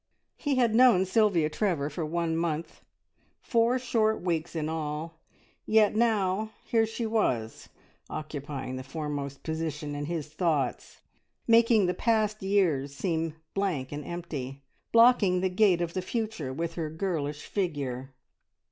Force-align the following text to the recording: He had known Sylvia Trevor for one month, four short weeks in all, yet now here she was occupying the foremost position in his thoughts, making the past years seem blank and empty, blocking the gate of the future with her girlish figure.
He 0.35 0.55
had 0.55 0.73
known 0.73 1.05
Sylvia 1.05 1.47
Trevor 1.47 1.87
for 1.87 2.03
one 2.03 2.35
month, 2.35 2.81
four 3.39 3.77
short 3.77 4.19
weeks 4.19 4.55
in 4.55 4.67
all, 4.67 5.19
yet 5.67 5.95
now 5.95 6.49
here 6.65 6.87
she 6.87 7.05
was 7.05 7.69
occupying 8.09 8.77
the 8.77 8.83
foremost 8.83 9.43
position 9.43 9.93
in 9.93 10.05
his 10.05 10.29
thoughts, 10.29 11.01
making 11.45 11.85
the 11.85 11.93
past 11.93 12.41
years 12.41 12.95
seem 12.95 13.35
blank 13.53 13.91
and 13.91 14.03
empty, 14.03 14.63
blocking 14.91 15.39
the 15.41 15.49
gate 15.49 15.81
of 15.81 15.93
the 15.93 16.01
future 16.01 16.51
with 16.51 16.73
her 16.73 16.89
girlish 16.89 17.45
figure. 17.45 18.15